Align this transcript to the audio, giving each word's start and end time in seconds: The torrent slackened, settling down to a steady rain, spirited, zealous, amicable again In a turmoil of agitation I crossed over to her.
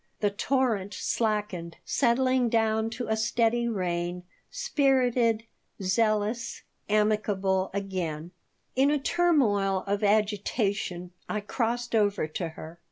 The 0.19 0.31
torrent 0.31 0.95
slackened, 0.95 1.77
settling 1.85 2.49
down 2.49 2.89
to 2.89 3.07
a 3.07 3.15
steady 3.15 3.67
rain, 3.67 4.23
spirited, 4.49 5.43
zealous, 5.79 6.63
amicable 6.89 7.69
again 7.71 8.31
In 8.75 8.89
a 8.89 8.97
turmoil 8.97 9.83
of 9.85 10.03
agitation 10.03 11.11
I 11.29 11.39
crossed 11.39 11.93
over 11.93 12.25
to 12.25 12.49
her. 12.49 12.79